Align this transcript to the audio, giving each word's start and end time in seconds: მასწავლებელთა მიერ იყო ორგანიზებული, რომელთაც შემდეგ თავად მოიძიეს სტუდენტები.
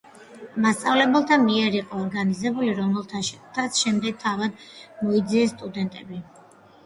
მასწავლებელთა 0.63 1.35
მიერ 1.41 1.75
იყო 1.79 1.99
ორგანიზებული, 2.05 2.71
რომელთაც 2.79 3.81
შემდეგ 3.83 4.17
თავად 4.23 4.65
მოიძიეს 5.03 5.53
სტუდენტები. 5.59 6.19